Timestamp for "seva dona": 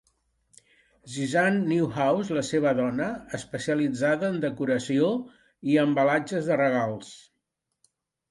2.47-3.09